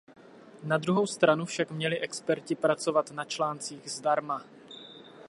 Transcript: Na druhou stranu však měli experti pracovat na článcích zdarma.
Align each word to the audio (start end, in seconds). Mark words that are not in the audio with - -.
Na 0.63 0.77
druhou 0.77 1.07
stranu 1.07 1.45
však 1.45 1.71
měli 1.71 1.99
experti 1.99 2.55
pracovat 2.55 3.11
na 3.11 3.25
článcích 3.25 3.91
zdarma. 3.91 4.45